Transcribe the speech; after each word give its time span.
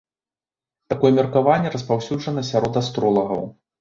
Такое 0.93 1.11
меркаванне 1.19 1.73
распаўсюджана 1.75 2.45
сярод 2.51 2.81
астролагаў. 2.83 3.45